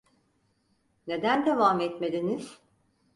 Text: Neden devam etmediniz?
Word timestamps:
Neden 1.07 1.45
devam 1.45 1.81
etmediniz? 1.81 2.59